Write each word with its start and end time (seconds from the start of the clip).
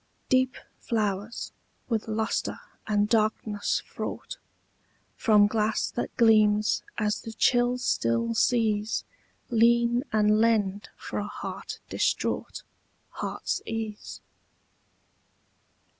Deep 0.29 0.55
flowers, 0.79 1.51
with 1.87 2.07
lustre 2.07 2.59
and 2.87 3.07
darkness 3.07 3.83
fraught, 3.85 4.39
From 5.15 5.45
glass 5.45 5.91
that 5.91 6.17
gleams 6.17 6.81
as 6.97 7.21
the 7.21 7.33
chill 7.33 7.77
still 7.77 8.33
seas 8.33 9.03
Lean 9.51 10.03
and 10.11 10.39
lend 10.39 10.89
for 10.97 11.19
a 11.19 11.27
heart 11.27 11.77
distraught 11.87 12.63
Heart's 13.11 13.61
ease. 13.67 14.21